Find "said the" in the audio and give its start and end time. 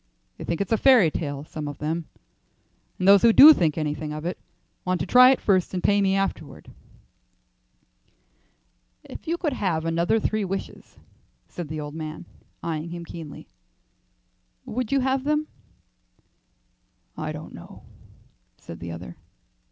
11.47-11.79, 18.57-18.91